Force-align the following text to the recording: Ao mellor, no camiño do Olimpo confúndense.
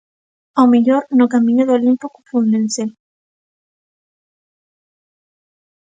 Ao 0.57 0.65
mellor, 0.73 1.03
no 1.17 1.25
camiño 1.33 1.63
do 1.65 1.75
Olimpo 1.79 2.05
confúndense. 2.15 2.83